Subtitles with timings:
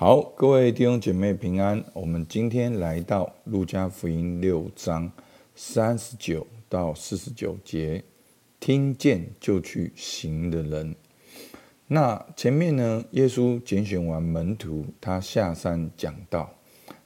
[0.00, 1.84] 好，各位弟兄姐妹平安。
[1.92, 5.10] 我们今天来到路加福音六章
[5.56, 8.04] 三十九到四十九节，
[8.60, 10.94] 听见就去行的人。
[11.88, 16.48] 那前面呢，耶稣拣选完门徒，他下山讲道。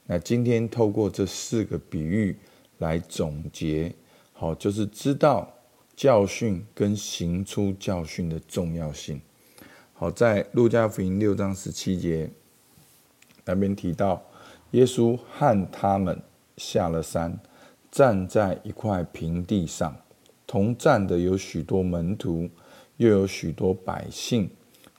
[0.05, 2.37] 那今天透过这四个比喻
[2.77, 3.91] 来总结，
[4.33, 5.51] 好，就是知道
[5.95, 9.19] 教训跟行出教训的重要性。
[9.93, 12.29] 好，在路加福音六章十七节。
[13.45, 14.21] 那边提到，
[14.71, 16.21] 耶稣和他们
[16.57, 17.39] 下了山，
[17.91, 19.95] 站在一块平地上，
[20.47, 22.49] 同站的有许多门徒，
[22.97, 24.49] 又有许多百姓，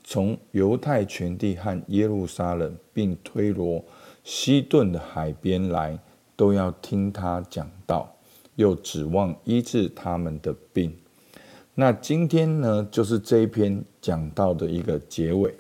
[0.03, 3.85] 从犹太全地和耶路撒冷，并推罗、
[4.23, 5.99] 西顿的海边来，
[6.37, 8.15] 都要听他讲道，
[8.57, 10.95] 又指望医治他们的病。
[11.75, 15.55] 那今天呢，就是这一篇讲到的一个结尾。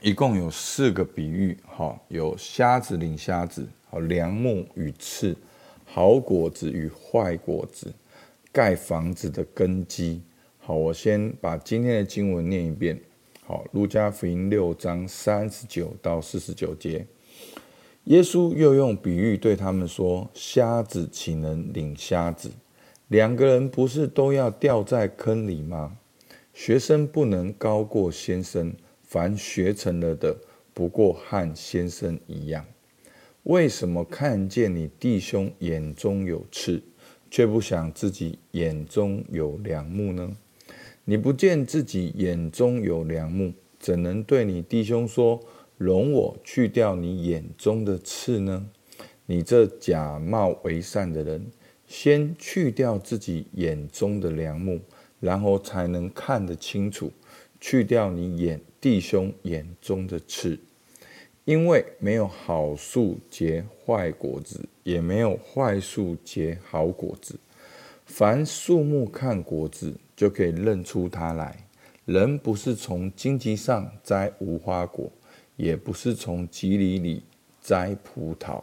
[0.00, 5.36] 一共有四个比喻，哈，有瞎子领瞎子，好，良木与刺，
[5.84, 7.92] 好果子与坏果子，
[8.52, 10.22] 盖房子的根基。
[10.60, 13.00] 好，我先把今天的经文念一遍。
[13.44, 17.04] 好，路加福音六章三十九到四十九节，
[18.04, 22.52] 耶稣又用比喻对他们说：瞎子岂能领瞎子？
[23.08, 25.96] 两个人不是都要掉在坑里吗？
[26.54, 28.72] 学生不能高过先生。
[29.08, 30.36] 凡学成了的，
[30.74, 32.66] 不过和先生一样。
[33.44, 36.82] 为什么看见你弟兄眼中有刺，
[37.30, 40.36] 却不想自己眼中有梁木呢？
[41.06, 45.40] 你不见自己眼中有梁木，怎能对你弟兄说
[45.78, 48.68] ：“容我去掉你眼中的刺呢？”
[49.24, 51.46] 你这假冒为善的人，
[51.86, 54.78] 先去掉自己眼中的梁木，
[55.18, 57.10] 然后才能看得清楚，
[57.60, 58.60] 去掉你眼。
[58.80, 60.56] 弟兄眼中的刺，
[61.44, 67.40] 因为没有好树结坏果子，也没有坏树结好果子。
[68.06, 71.66] 凡树木看果子，就可以认出它来。
[72.04, 75.10] 人不是从荆棘上摘无花果，
[75.56, 77.24] 也不是从蒺藜里
[77.60, 78.62] 摘葡萄。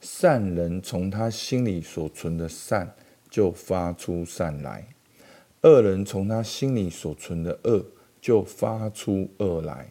[0.00, 2.94] 善人从他心里所存的善，
[3.28, 4.86] 就发出善来；
[5.60, 7.84] 恶人从他心里所存的恶。
[8.20, 9.90] 就发出恶来，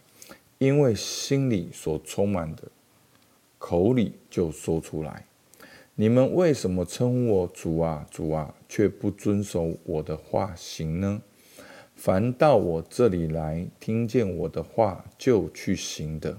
[0.57, 2.63] 因为心里所充满的，
[3.57, 5.25] 口里就说出来。
[5.95, 11.21] 你们为什么称我主啊主啊，却不遵守我的话行呢？
[11.95, 16.37] 凡到我这里来，听见我的话就去行的，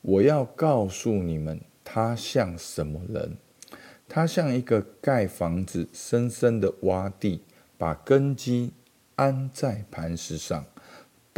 [0.00, 3.36] 我要告诉你们，他像什么人？
[4.08, 7.42] 他像一个盖房子，深深的挖地，
[7.76, 8.72] 把根基
[9.16, 10.64] 安在磐石上。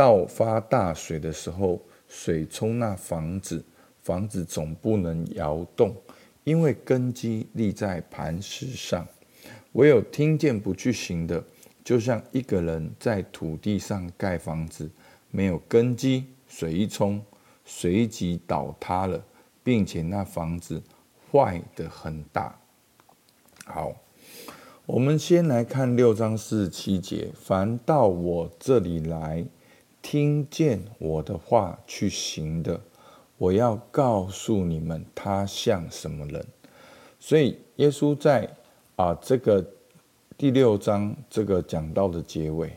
[0.00, 1.78] 到发大水的时候，
[2.08, 3.62] 水冲那房子，
[4.00, 5.94] 房子总不能摇动，
[6.42, 9.06] 因为根基立在磐石上。
[9.72, 11.44] 唯有听见不去行的，
[11.84, 14.90] 就像一个人在土地上盖房子，
[15.30, 17.22] 没有根基，水一冲，
[17.66, 19.22] 随即倒塌了，
[19.62, 20.82] 并且那房子
[21.30, 22.58] 坏的很大。
[23.66, 23.94] 好，
[24.86, 29.44] 我们先来看六章四十七节：凡到我这里来。
[30.02, 32.80] 听见我的话去行的，
[33.36, 36.44] 我要告诉你们，他像什么人。
[37.18, 38.48] 所以耶稣在
[38.96, 39.64] 啊这个
[40.38, 42.72] 第六章这个讲到的结尾，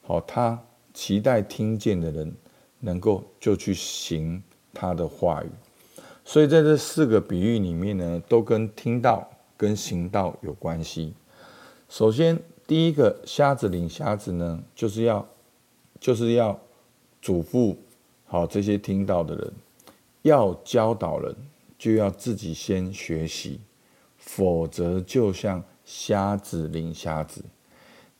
[0.00, 0.58] 好，他
[0.94, 2.34] 期待听见的人
[2.80, 5.48] 能够就去行他的话语。
[6.24, 11.12] 所以在这四个比喻里面呢，都跟听到跟行道有关系。
[11.88, 15.28] 首先，第一个瞎子领瞎子呢，就是要。
[16.02, 16.58] 就是要
[17.20, 17.76] 嘱咐
[18.26, 19.52] 好这些听到的人，
[20.22, 21.32] 要教导人，
[21.78, 23.60] 就要自己先学习，
[24.16, 27.44] 否则就像瞎子领瞎子。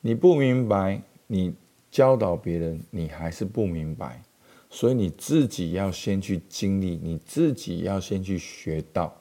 [0.00, 1.54] 你不明白，你
[1.90, 4.22] 教导别人，你还是不明白，
[4.70, 9.12] 所以你自己要先去经历，你自己要先去学到。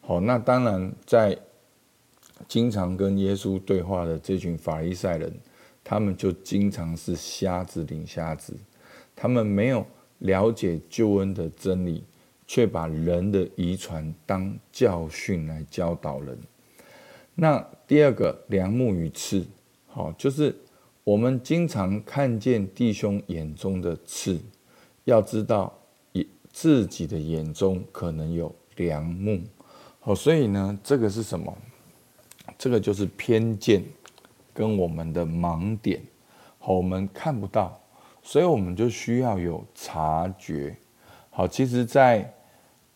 [0.00, 1.38] 好，那当然，在
[2.48, 5.32] 经常跟耶稣对话的这群法利赛人。
[5.82, 8.56] 他们就经常是瞎子领瞎子，
[9.16, 9.84] 他们没有
[10.18, 12.04] 了解救恩的真理，
[12.46, 16.38] 却把人的遗传当教训来教导人。
[17.34, 19.46] 那第二个梁木与刺，
[19.86, 20.54] 好，就是
[21.02, 24.38] 我们经常看见弟兄眼中的刺，
[25.04, 25.76] 要知道
[26.52, 29.40] 自己的眼中可能有梁木，
[30.00, 31.56] 好，所以呢，这个是什么？
[32.58, 33.82] 这个就是偏见。
[34.52, 36.00] 跟我们的盲点，
[36.58, 37.80] 好，我们看不到，
[38.22, 40.76] 所以我们就需要有察觉。
[41.30, 42.30] 好，其实在，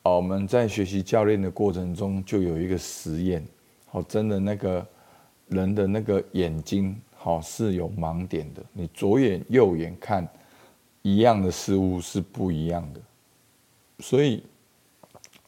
[0.02, 3.44] 我们在学习教练的过程中，就有一个实验。
[3.86, 4.86] 好，真的那个
[5.48, 8.62] 人的那个眼睛，好是有盲点的。
[8.72, 10.28] 你左眼右眼看
[11.02, 13.00] 一样的事物是不一样的。
[14.00, 14.42] 所以，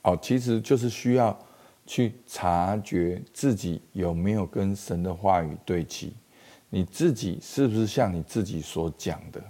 [0.02, 1.36] 哦，其实就是需要
[1.86, 6.12] 去察觉自己有没有跟神的话语对齐，
[6.68, 9.40] 你自己是不是像你自己所讲的？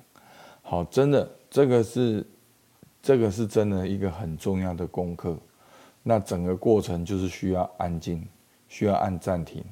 [0.62, 2.26] 好，真的，这个是，
[3.02, 5.36] 这个是真的一个很重要的功课。
[6.02, 8.26] 那整个过程就是需要安静，
[8.68, 9.64] 需要按暂停，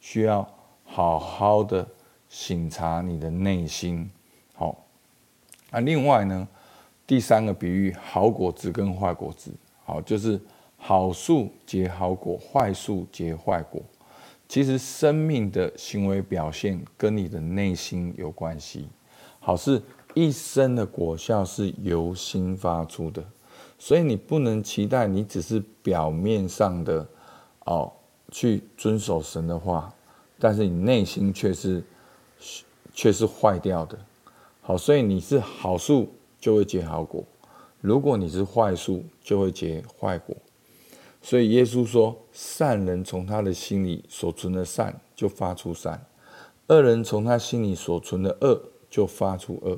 [0.00, 0.48] 需要
[0.84, 1.86] 好好的
[2.28, 4.10] 省察你的内心。
[4.54, 4.84] 好，
[5.70, 6.48] 那另外呢？
[7.06, 9.52] 第三个比喻，好果子跟坏果子，
[9.84, 10.40] 好，就是
[10.76, 13.82] 好树结好果，坏树结坏果。
[14.48, 18.88] 其实生命的行为表现跟你的内心有关系。
[19.40, 19.82] 好，是
[20.14, 23.24] 一生的果效是由心发出的，
[23.78, 27.06] 所以你不能期待你只是表面上的
[27.64, 27.92] 哦
[28.30, 29.92] 去遵守神的话，
[30.38, 31.82] 但是你内心却是
[32.92, 33.98] 却是坏掉的。
[34.60, 36.08] 好，所以你是好树。
[36.38, 37.24] 就会结好果，
[37.80, 40.36] 如果你是坏树，就会结坏果。
[41.28, 46.06] 所以耶稣说，善人从他的心里所存的善就发出善，
[46.68, 49.76] 恶人从他心里所存的恶就发出恶。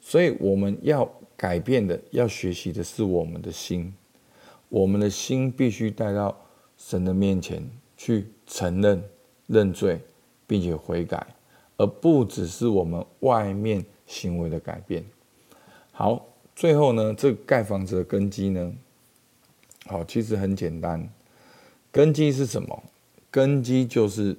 [0.00, 3.92] 所以我们要改变的，要学习的是我们的心，
[4.68, 6.38] 我们的心必须带到
[6.76, 9.02] 神的面前去承认、
[9.48, 10.00] 认罪，
[10.46, 11.26] 并且悔改，
[11.78, 15.04] 而不只是我们外面行为的改变。
[15.90, 16.24] 好，
[16.54, 18.72] 最后呢，这个盖房子的根基呢，
[19.86, 21.08] 好，其实很简单。
[21.90, 22.82] 根基是什么？
[23.30, 24.36] 根基就是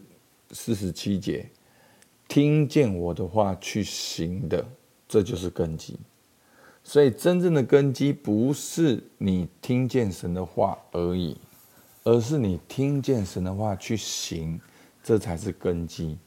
[0.52, 1.50] 四十七节，
[2.28, 4.66] 听见我的话去行的，
[5.08, 5.98] 这就是根基。
[6.84, 11.38] 所以，真正的根基不是你听见神的话而已，
[12.04, 14.60] 而是你听见神的话去行，
[15.04, 16.18] 这才是根基。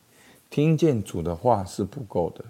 [0.49, 2.45] 听见主的话是不够的，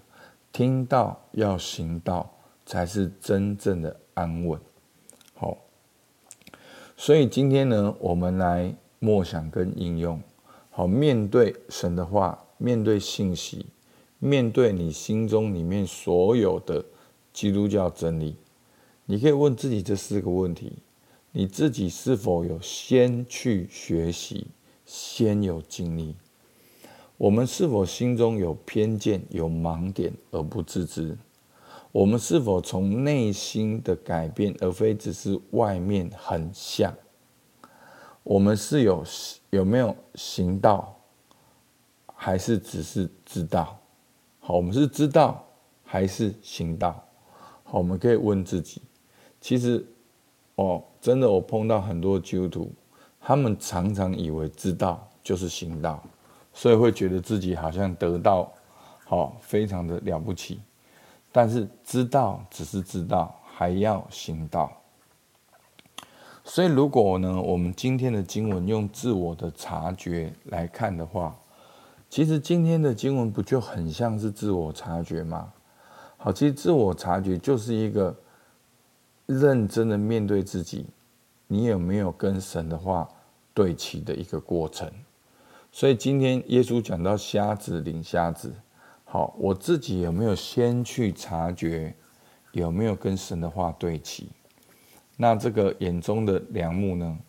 [0.51, 2.31] 听到要行道。
[2.63, 4.57] 才是真正的安稳。
[7.03, 10.21] 所以今天呢，我们来默想跟应用。
[10.69, 13.65] 好，面对神的话，面对信息，
[14.19, 16.85] 面对你心中里面所有的
[17.33, 18.35] 基督教真理，
[19.05, 20.73] 你可以问自己这四个问题：
[21.31, 24.45] 你自己是否有先去学习，
[24.85, 26.13] 先有经历？
[27.17, 31.17] 我们是否心中有偏见、有盲点而不自知？
[31.91, 36.93] 我们是否从内心的改变，而非只是外面很像？
[38.23, 39.03] 我们是有
[39.49, 40.95] 有没有行道，
[42.15, 43.77] 还是只是知道？
[44.39, 45.45] 好，我们是知道
[45.83, 47.03] 还是行道？
[47.63, 48.81] 好，我们可以问自己。
[49.41, 49.85] 其实，
[50.55, 52.71] 哦，真的，我碰到很多基督徒，
[53.19, 56.01] 他们常常以为知道就是行道，
[56.53, 58.49] 所以会觉得自己好像得到，
[59.03, 60.61] 好，非常的了不起。
[61.31, 64.71] 但是知道只是知道，还要行道。
[66.43, 71.35] 所以，如果呢，我们今天的经文用自我的察觉来看的话，
[72.09, 75.53] 其实今天的经文不就很像是自我察觉吗？
[76.17, 78.13] 好，其实自我察觉就是一个
[79.27, 80.87] 认真的面对自己，
[81.47, 83.07] 你有没有跟神的话
[83.53, 84.91] 对齐的一个过程。
[85.71, 88.53] 所以今天耶稣讲到瞎子领瞎子。
[89.11, 91.93] 好，我自己有没有先去察觉，
[92.53, 94.29] 有没有跟神的话对齐？
[95.17, 97.19] 那这个眼中的梁木呢？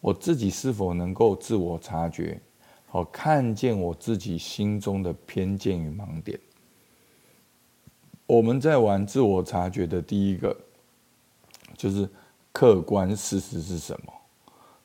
[0.00, 2.40] 我自己是否能够自我察觉？
[2.88, 6.36] 好，看见我自己心中的偏见与盲点。
[8.26, 10.56] 我们在玩自我察觉的第一个，
[11.76, 12.10] 就是
[12.50, 14.12] 客观事实是什么？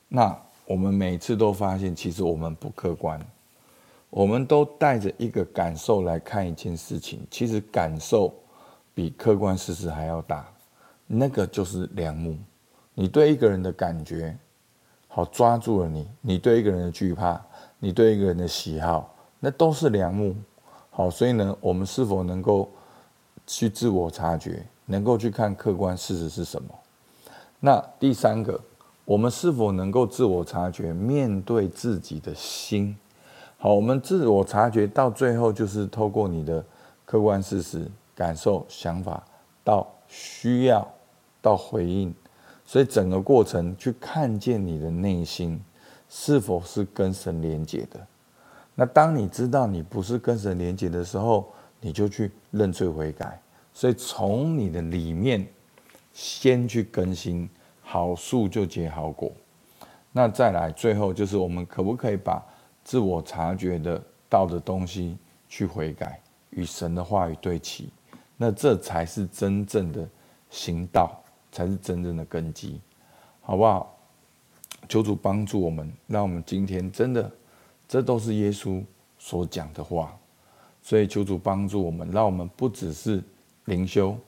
[0.06, 3.20] 那我们每次都发现，其实我们不客观。
[4.14, 8.32] 我们都带着一个感受来看一件事情，其实感受
[8.94, 10.48] 比客观事实还要大。
[11.08, 12.36] 那个就是良木，
[12.94, 14.38] 你对一个人的感觉，
[15.08, 17.44] 好抓住了你；你对一个人的惧怕，
[17.80, 20.36] 你对一个人的喜好，那都是良木。
[20.90, 22.70] 好，所以呢，我们是否能够
[23.48, 26.68] 去自我察觉，能够去看客观事实是什么？
[27.58, 28.60] 那第三个，
[29.04, 32.96] 我们是否能够自我察觉，面对自己的心？
[33.64, 36.62] 好，我们自我察觉到最后，就是透过你的
[37.06, 39.24] 客观事实、感受、想法，
[39.64, 40.86] 到需要，
[41.40, 42.14] 到回应，
[42.66, 45.58] 所以整个过程去看见你的内心
[46.10, 48.06] 是否是跟神连结的。
[48.74, 53.40] 那当你知道你不是跟神连结的时候，你就去认罪悔改，
[53.72, 55.42] 所以从你的里面
[56.12, 57.48] 先去更新，
[57.80, 59.32] 好树就结好果。
[60.12, 62.44] 那再来，最后就是我们可不可以把
[62.84, 65.16] 自我察觉的道的东西
[65.48, 67.88] 去悔改，与神的话语对齐？
[68.36, 70.06] 那这才是真正的
[70.50, 71.18] 行道，
[71.50, 72.80] 才是真正的根基，
[73.40, 73.96] 好不好？
[74.88, 77.30] 求主帮助我们，让我们今天真的，
[77.88, 78.84] 这都是耶稣
[79.18, 80.14] 所讲的话。
[80.82, 83.24] 所以求主帮助我们，让我们不只是
[83.64, 84.18] 灵修，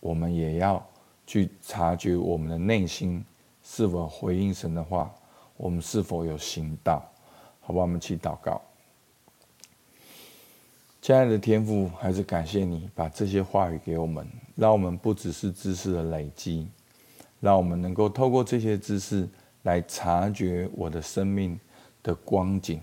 [0.00, 0.84] 我们也要
[1.24, 3.24] 去察觉我们的内心
[3.62, 5.14] 是否回应神的话，
[5.56, 7.00] 我们是否有行道，
[7.62, 7.80] 好吧？
[7.80, 8.60] 我们去祷告。
[11.00, 16.68] 亲爱的天父，还是感谢你把这些话语给我们，让我们不只是知识的累积，
[17.40, 19.28] 让我们能够透过这些知识
[19.62, 21.58] 来察觉我的生命
[22.04, 22.80] 的光景，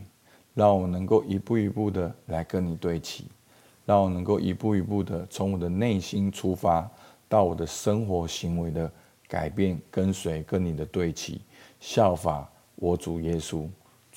[0.53, 3.25] 让我能够一步一步的来跟你对齐，
[3.86, 6.89] 让我能够一步一步的从我的内心出发，
[7.29, 8.91] 到我的生活行为的
[9.29, 11.41] 改变，跟随跟你的对齐，
[11.79, 13.65] 效法我主耶稣。